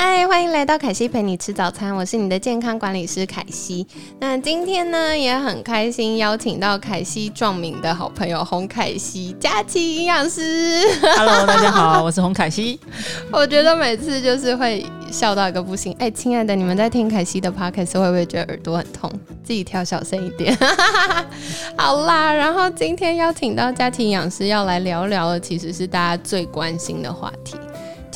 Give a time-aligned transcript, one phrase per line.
[0.00, 3.84] 嗨，欢迎来到凯西陪你吃早餐，我是你的健康管理师凯西。
[4.20, 10.84] 那今天呢，也很开心邀请到凯西壮名的好朋友洪凯西佳琪营养师。
[11.16, 12.78] Hello， 大家好，我是洪凯西。
[13.32, 15.92] 我觉得每次就是会笑到一个不行。
[15.98, 19.10] 哎、亲爱的，你们在听凯西的 podcast 会不会觉得耳朵很痛？
[19.42, 20.56] 自己调小声一点。
[21.76, 27.56] 好啦，然后今天邀请到佳琪营养师要来聊聊的，其实是大家最关心的话题，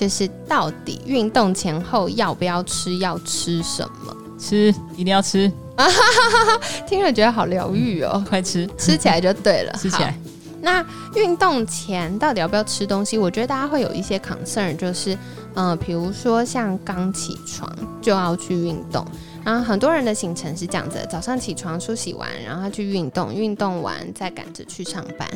[0.02, 4.16] 就是到底运动前后要不要吃，要吃什么？
[4.36, 5.86] 吃一定要吃啊，
[6.88, 9.72] 听了觉得好疗愈哦，快吃，吃起来就对了。
[9.78, 10.12] 吃起来。
[10.60, 13.16] 那运动前到底要不要吃东西？
[13.16, 15.16] 我觉得大家会有一些 concern，就是，
[15.54, 19.06] 呃，比如说像刚起床就要去运动，
[19.44, 25.28] 然后很多人的行程是这样子的：早上起床梳洗完，然后他去运动，运动完再赶着去上班。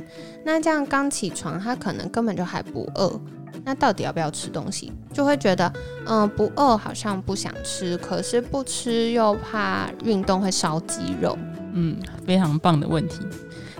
[0.44, 3.20] 那这样刚起床，他可能根本就还不饿。
[3.66, 4.92] 那到底要不要吃东西？
[5.12, 5.72] 就会觉得，
[6.06, 11.36] 嗯、不饿好像不想吃，可是不吃又怕运动会烧肌肉。
[11.72, 13.18] 嗯，非常棒的问题。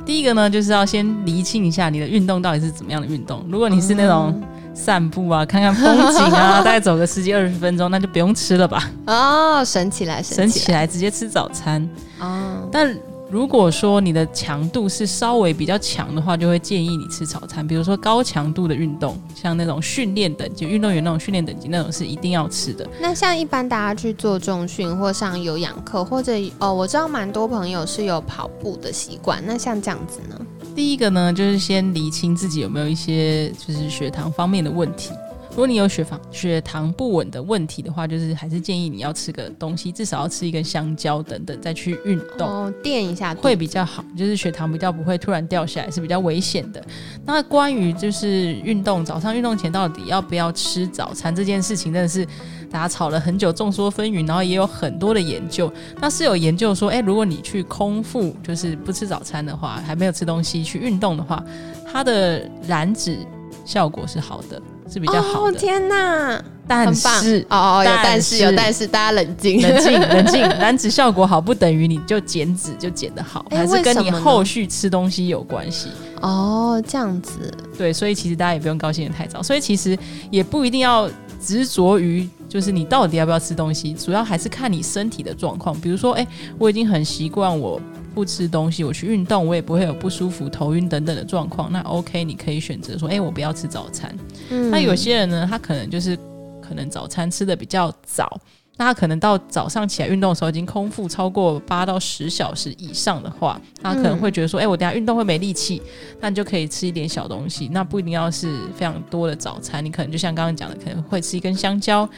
[0.04, 3.46] 第一个呢，就是要先厘清一下你的运动到底是怎么样的运动。
[3.48, 4.42] 如果你是那种
[4.74, 11.88] 散步啊、看看风景啊， 大概走个十几二十分钟，那就不用吃了吧，哦，省起来，省起来起来直接吃早餐。
[12.18, 12.68] 哦。
[12.72, 12.92] 但
[13.28, 17.66] 如果说你的强度是稍微比较强的话，就会建议你吃早餐。
[17.66, 22.88] 比如说高强度的运动，像那种训练等级运动员那种训练等级那种是一定要吃的。
[23.00, 29.42] 那像一般大家去做重训或上有氧课，或者哦，我知道蛮多朋友是有跑步的习惯。
[29.44, 30.40] 那像这样子呢？
[30.76, 35.10] 第一个呢，就是先厘清自己有没有一些就是血糖方面的问题。
[35.56, 42.46] 如果你有血糖血糖不稳的问题的话，就是还是建议你要吃个东西，至少要吃一根香蕉等等，再去运动。
[42.46, 46.84] 哦，垫一下会比较好，就是血糖比较不会突然掉下来，是比较危险的。
[47.24, 52.22] 那关于就是运动，早上运动前到底要不要吃早餐这件事情，真的是
[52.70, 55.72] 大家吵了很久，众说纷纭，然后也有很多的研究。
[55.98, 61.42] 那是有研究说，诶，如果你去空腹，就是不吃早餐的话，还没有吃东西去运动的话，
[61.90, 63.16] 它的燃脂
[63.64, 65.58] 效果是好的，是比较好哦，的。
[65.58, 69.60] 天哪，但是哦哦，有但但是有但是，大家冷静。
[69.60, 75.88] 冷静，冷静， 燃脂效果好不等于你就减脂就减得好，哎还是跟你后续吃东西有关系。
[76.22, 79.98] 哦，这样子，对，所以其实大家也不用高兴的太早，所以其实
[80.30, 81.10] 也不一定要
[81.44, 85.78] 执着于就是你到底要不要吃东西，主要还是看你身体的状况。
[85.80, 86.26] 比如说，哎、
[86.58, 87.80] 我已经很习惯我
[88.16, 91.70] 不吃东西，我去运动，我也不会有不舒服、头晕等等的状况。
[91.70, 94.16] 那 OK，你可以选择说，哎、我不要吃早餐。
[94.48, 96.18] 那有些人呢，他可能就是
[96.62, 98.40] 可能早餐吃的比较早，
[98.78, 105.80] 那他可能到早上起来运动的时候已经空腹超过八到十小时以上的话，他可能会觉得说，哎、我等下运动会没力气，
[106.20, 112.08] 那你就可以吃一点小东西，那不一定要是非常多的早餐，你可能就像刚刚讲的，可能会吃一根香蕉，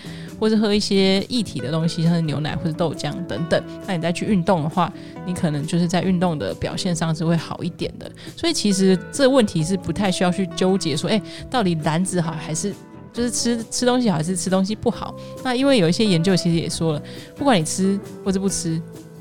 [0.41, 3.63] 或是喝一些液体的东西，像是牛奶或者豆浆等等。
[3.87, 4.93] 那你再去运动的话，
[5.25, 8.11] 你可能就是在运动的表现上是会好一点的。
[8.37, 12.75] 所以其实这问题是不太需要去纠结说，哎、到底男子好还是
[13.13, 15.15] 就是吃吃东西好还是吃东西不好？
[15.43, 17.03] 那因为有一些研究其实也说了，
[17.37, 18.81] 不管你吃或者不吃。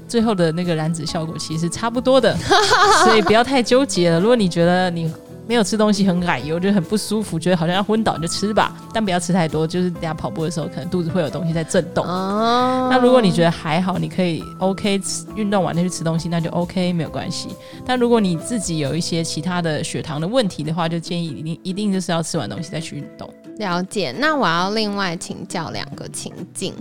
[0.10, 2.34] 最后的那个燃脂效果其实是差不多的，
[3.04, 4.22] 所以不要太纠结了。
[4.22, 5.14] 如果你觉得你
[5.48, 9.66] 没有吃东西很奶油，觉得很不舒服，觉得好像要昏倒，你就吃吧，但不要吃太多。
[9.66, 12.06] 就是等下跑步的时候，可能肚子会有东西在震动。
[12.06, 17.50] 哦，那如果你觉得还好，你可以 OK 吃运动完再去吃东西，那就 OK 没有关系。
[17.86, 23.30] 但如果你自己有一些其他的血糖的问题的话，就建议一定一定就是要吃完东西再去运动。
[23.58, 26.74] 了解，那我要另外请教两个情境，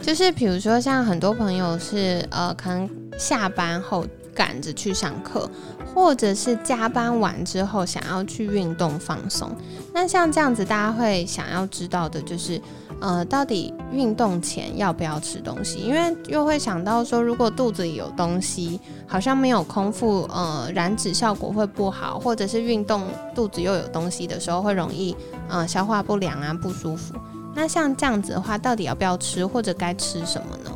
[0.00, 2.88] 就是比如说像很多朋友是呃，可能
[3.18, 5.50] 下班后赶着去上课，
[5.94, 9.50] 或者是加班完之后想要去运动放松。
[9.92, 12.60] 那像这样子，大家会想要知道的就是，
[13.00, 15.78] 呃，到底运动前要不要吃东西？
[15.80, 23.02] 因为又会想到说，如果肚子里有东西，好像没有空腹，呃，燃脂效果会不好，或者是运动
[23.34, 25.14] 肚子又有东西的时候，会容易
[25.48, 27.14] 呃消化不良啊，不舒服。
[27.52, 30.70] 那像这样子的话，到底要不要吃，或者该吃什么呢？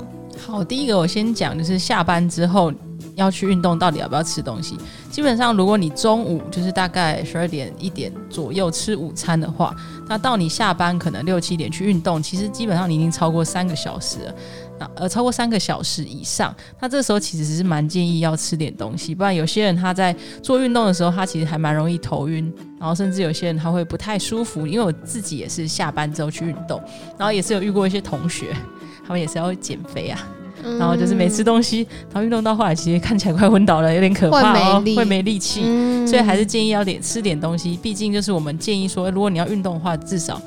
[0.45, 2.73] 好，第一个我先讲，就是下班之后
[3.15, 4.79] 要去运动，到底要不要吃东西？
[5.11, 9.75] 基本上，如果你中午就是大概十二点一点左右吃午餐的话，
[10.09, 14.35] 那到你下班可能六七点去运动，其实基本上你已经超过三个小时了。
[14.77, 24.67] 那呃超过三个小时以上，那这时候其实是蛮建议要吃点东西，不然有些人他在做运动的时候，他其实还蛮容易头晕，然后甚至有些人他会不太舒服。
[24.67, 26.83] 因为我自己也是下班之后去运动，
[27.17, 28.53] 然后也是有遇过一些同学，
[29.07, 30.27] 他们也是要减肥啊。
[30.79, 35.63] 然后就是没吃东西，然后运动到后来其实看起来快昏倒了，有点可怕哦，会没力气，
[36.07, 37.79] 所以还是建议要点吃点东西。
[37.83, 40.41] 毕竟就是我们建议说，如果你要运动的话，至少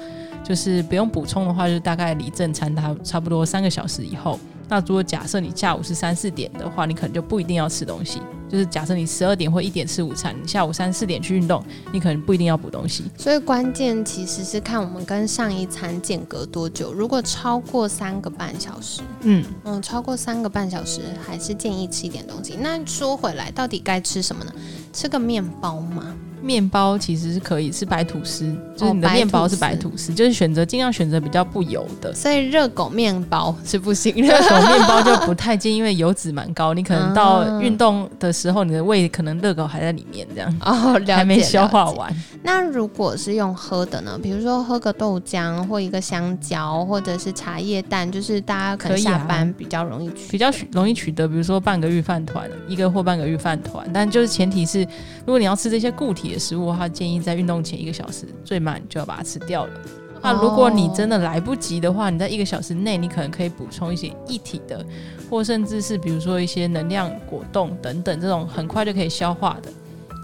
[0.44, 4.40] 就是不用补充的话，就是大概离正餐它差不多三个小时以后。
[4.70, 8.22] 那如果假设你下午是三四点的话，你可能就不一定要吃东西。
[8.50, 11.62] 就是假设你十二点或一点吃午餐，你下午三四点去运动，
[11.92, 13.04] 你可能不一定要补东西。
[13.18, 16.94] 所以关键其实是看我们跟上一餐间隔多久。
[16.94, 22.56] 如果超过三个半小时，嗯嗯，超过三个半小时，还是建议吃一点东西。
[22.58, 24.54] 那说回来，到底该吃什么呢？
[24.94, 26.16] 吃个面包吗？
[26.42, 28.46] 面包其实是可以，是白吐司，
[28.76, 32.14] 就是你的面包是白吐司，就是选择尽量选择比较不油的。
[32.14, 42.16] 所以热狗面包是不行，热狗面包就不太建议，因为油脂蛮高，你可能到运动的时候，你的胃可能热狗还在里面，这样哦，还没消化完。
[42.44, 44.20] 那如果是用喝的呢？
[44.22, 51.28] 比如说喝个豆浆或一个香蕉，或者是茶叶蛋，就是大家可能下班比较容易取，比较容易取得。
[51.28, 54.82] 比如说半个玉饭团，一个或半个玉饭团，但就是前提是，
[55.26, 56.28] 如果你要吃这些固体。
[56.40, 59.72] 食物的话，建议在运动前一个小时，最慢就要把它吃掉了。
[60.22, 64.84] 那如果你真的来不及的话，你在一个小时内，你可能可以补充一些液体的，
[65.30, 69.72] 或甚至是比如说一些能量果冻等等这种很快就可以消化的，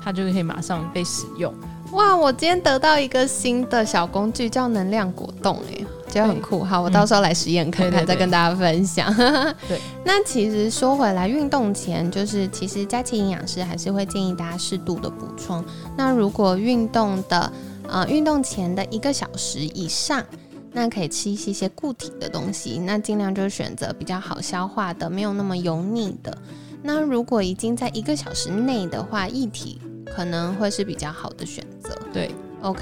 [0.04, 1.54] 它就可以马上被使用。
[1.92, 5.86] 哇，我今天得到一个新的小工具，叫能量果冻，哎。
[6.13, 9.12] 觉得很酷，好，我到时候来实验看看，再跟大家分享。
[9.68, 15.65] 对，那其实说回来，运动前就是其实佳琪营养师还是会建议大家适度的补充。
[15.98, 17.51] 那如果运动的
[17.88, 20.24] 呃运动前的一个小时以上，
[20.71, 26.38] 那可以吃一些些固体的东西，那尽量就选择比较好消化的，没有那么油腻的。
[26.83, 29.81] 那如果已经在一个小时内的话，液体
[30.15, 31.98] 可能会是比较好的选择。
[32.13, 32.30] 对。
[32.63, 32.81] OK，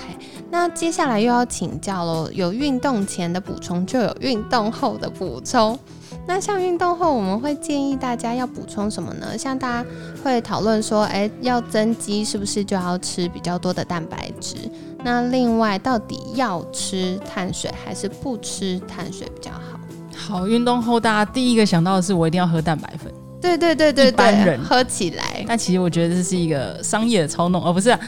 [0.52, 2.30] 那接下来又要请教喽。
[2.32, 5.78] 有运动前的补充，就有运动后的补充。
[6.28, 9.36] 那像运动后，我们会建议大家要补充什么呢？
[9.36, 9.90] 像大家
[10.24, 14.56] 会讨论说，哎，要增肌是不是就要吃比较多的蛋白质？
[15.04, 19.80] 那另外，到底要吃碳水还是不吃碳水比较好？
[20.16, 23.12] 好，运动后大家第一个想到的是，我一定要喝蛋白粉。
[23.42, 25.44] 对对对对对，喝起来。
[25.48, 28.00] 但其实我觉得这是一个商业的操弄，而不是啊。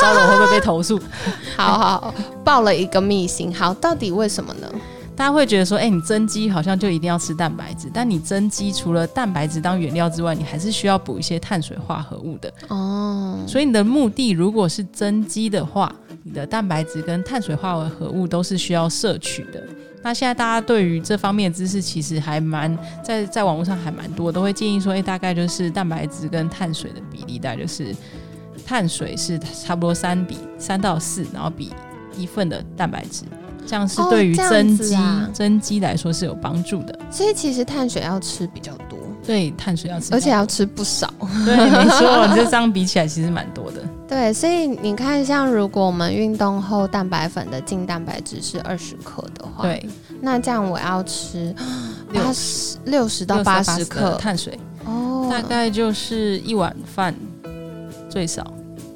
[0.00, 1.00] 糟了，我会不会被投诉？
[1.56, 3.54] 好好，爆了一个秘辛。
[3.54, 4.68] 好，到底为什么呢？
[5.16, 12.52] 大家会觉得说，哎，你增肌好像就一定要吃蛋白质，但你增肌除了蛋白质当原料之外，你还是需要补一些碳水化合物的。
[12.66, 13.38] 哦。
[13.46, 15.94] 所以你的目的如果是增肌的话，
[16.26, 19.62] 你的蛋白质跟碳水化合物都是需要摄取的。
[20.02, 27.94] 那现在大家对于这方面的知识其实还蛮在在网络上还蛮多，都会建议说，哎，大概就是蛋白质跟碳水的比例，大概就是
[28.66, 31.72] 碳水是差不多三比三到四，然后比
[32.16, 33.24] 一份的蛋白质，
[33.66, 34.96] 这样是对于增肌
[35.32, 36.98] 增肌来说是有帮助的。
[37.10, 41.12] 所以其实碳水要吃比较多，对，碳水要吃，而且要吃不少。
[41.46, 43.83] 对，没错，你这样比起来其实蛮多的。
[44.14, 49.84] 对，所以你看，像如果我们运动后蛋白粉的净蛋白质是二十克的话，对，
[50.20, 51.52] 那这样我要吃
[52.14, 57.12] 八十六十到八十克碳水，哦，大概就是一碗饭
[58.08, 58.46] 最少。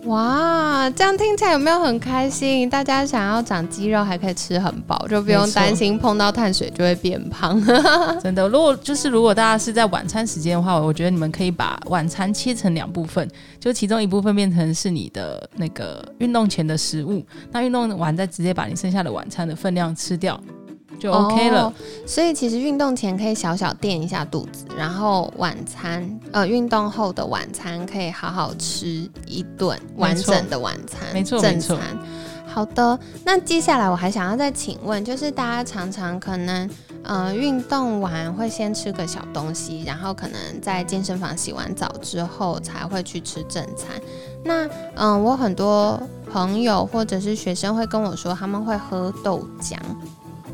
[0.09, 2.69] 哇，这样听起来有没有很开心？
[2.71, 7.63] 大家想要长肌肉，还可以吃很饱，就不用担心碰到碳水就会变胖。
[8.23, 13.29] 真的，如果就是如果大家是在晚餐时间的话，我觉得你们可以把晚餐切成两部分，
[13.61, 17.23] 就其中一部分变成是你的那个运动前的食物，
[17.53, 20.41] 那运动完再直接把你剩下的晚餐的分量吃掉。
[20.99, 21.73] 就 OK 了，
[22.07, 28.87] 所以其实运动前可以小小垫一下肚子，然后晚餐呃运动后的晚餐可以好好吃
[29.27, 31.79] 一顿完整的晚餐，没错正餐。
[32.47, 36.69] 好的，那接下来我还想要再请问，就是大家常常可能
[37.05, 43.91] 呃运动完会先吃个小东西，然后可能在健身房洗完澡之后才会去吃正餐。
[44.43, 46.01] 那嗯，我很多
[46.33, 49.77] 朋友或者是学生会跟我说，他们会喝豆浆。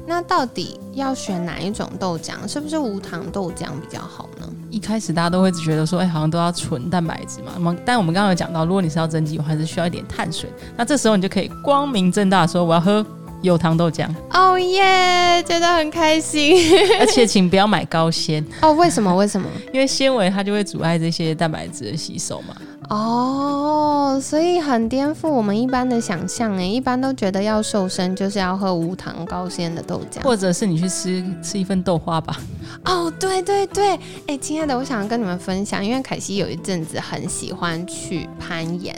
[0.06, 2.46] 那到底要选哪一种豆浆？
[2.46, 4.46] 是不是无糖豆浆比较好呢？
[4.70, 7.76] 一开始大家都会觉得说，哎，好像都要纯蛋白质嘛。
[7.84, 10.50] 但我们刚刚有讲到，如果你是要增肌，还是需要一点碳水。
[10.76, 13.04] 那这时候你就可以光明正大说，我要喝
[13.40, 14.08] 有糖豆浆。
[14.32, 16.56] 哦耶，觉得很开心。
[17.00, 19.14] 而且请不要买高纤哦，为什么？
[19.14, 19.48] 为什么？
[19.72, 22.54] 因为纤维它就会阻碍这些蛋白质的吸收嘛。
[22.90, 32.36] 哦，所以很颠覆我们一般的想象诶，一般都觉得要瘦身就是要喝无糖高纤的豆浆，或者是你去吃吃一份豆花吧。
[32.84, 38.94] 哦，对对对，哎，亲爱的，我想跟你们分享，因为凯西有一阵子很喜欢去攀岩，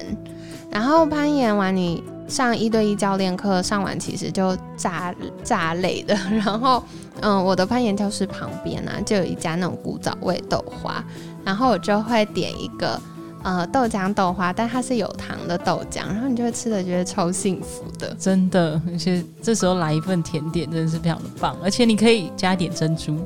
[0.71, 5.15] 然后攀岩完你上一对一教练课上完，其实就炸
[5.45, 6.15] 炸累的。
[6.31, 6.83] 然后，
[7.21, 11.05] 嗯，我的攀岩教室旁边呢，就有一家那种古早味豆花，
[11.45, 13.01] 然后我就会点一个。
[13.43, 18.81] 呃，豆浆豆花，但它是有糖的豆浆，然后你就会吃的觉得超幸福的，真的。
[18.91, 21.57] 而且这时候来一份甜点，真的是非常的棒。
[21.63, 23.17] 而且你可以加点珍珠。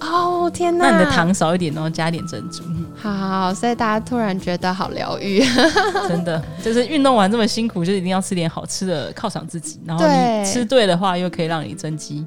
[0.00, 0.90] 哦天哪！
[0.90, 2.64] 那你的糖少一点，然后加点珍珠。
[2.96, 5.40] 好，所以大家突然觉得好疗愈。
[6.08, 9.80] 真的，就是运动完这么辛苦，就一定要吃点好吃的犒赏自己。
[9.84, 12.26] 然后你吃对的话，又可以让你增肌。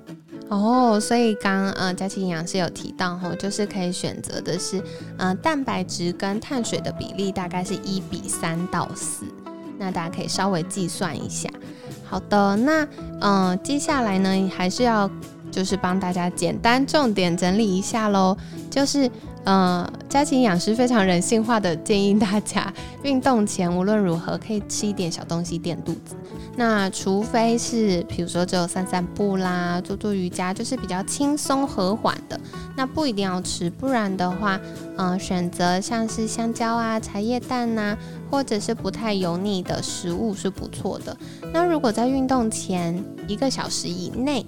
[0.52, 4.84] 哦，所以刚呃佳琪营养师有提到吼，就是可以选择的是，
[5.18, 9.24] 嗯，蛋白质跟碳水的比例大概是一比三到四，
[9.80, 11.50] 那大家可以稍微计算一下。
[12.04, 12.86] 好的，那
[13.22, 15.10] 嗯，接下来呢，还是要
[15.50, 18.38] 就是帮大家简单重点整理一下喽，
[18.70, 19.10] 就是。
[19.44, 22.72] 呃，佳琪营养师非常人性化的建议大家，
[23.04, 26.16] 运动前无论如何可以吃一点小东西垫肚子。
[26.58, 32.40] 那除非是，比如说只有散散步啦，做做瑜伽，就是比较轻松和缓的，
[32.76, 33.70] 那不一定要吃。
[33.70, 34.60] 不然的话，
[34.98, 37.98] 嗯，选择像是香蕉啊、茶叶蛋呐，
[38.30, 41.18] 或者是不太油腻的食物是不错的。
[41.54, 44.46] 那如果在运动前一个小时以内，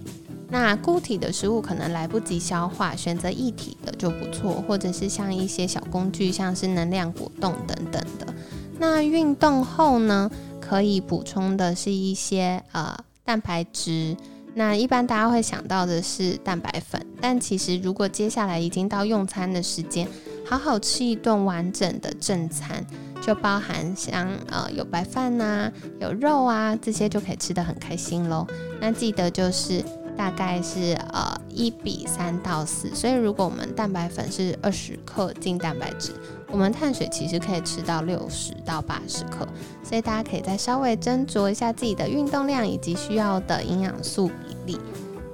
[0.53, 8.31] 那固体的食物可能来不及消化，选择液体的就不错，或者是像一些小工具，像是能量果冻等等的。
[8.77, 10.29] 那运动后呢，
[10.61, 12.95] 可以补充的是一些呃
[13.25, 14.15] 蛋白质。
[14.53, 20.07] 那一般大家会想到的是蛋白粉，但其实如果接下来已经到用餐的时间，
[20.45, 22.85] 好好吃一顿完整的正餐，
[23.19, 28.45] 就包含像呃有白饭呐，有肉啊，这些就可以吃得很开心喽。
[28.79, 29.83] 那记得就是。
[30.17, 36.11] 大概是呃一比三到四，所以如果我们蛋白粉是二十克净蛋白质，
[36.49, 39.47] 我们碳水其实可以吃到六十到八十克，
[39.83, 44.79] 所以大家可以再稍微斟酌一下自己的运动量以及需要的营养素比例。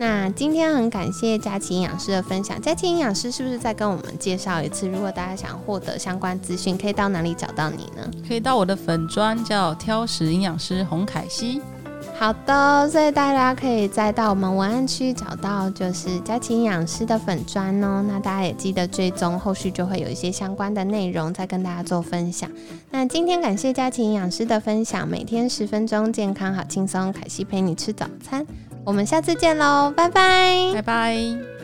[0.01, 4.87] 那今天很感谢佳琪营养师的分享，佳琪营养师是不是再跟我们介绍一次？
[4.87, 8.09] 如果大家想获得相关资讯，可以到哪里找到你呢？
[8.25, 11.61] 可以到我的粉专叫挑食营养师洪凯西。
[12.19, 18.03] 好的，所以大家可以再到我们文案区找到，就是佳琪营养师的粉砖哦。
[18.05, 22.51] 那大家也记得追踪，后续就会有一些相关的内容再跟大家做分享。
[22.91, 28.45] 那今天感谢佳琪营养师的分享，每天十分钟，健康好轻松，凯西陪你吃早餐，
[28.83, 31.58] 我们下次见喽，拜拜，拜拜。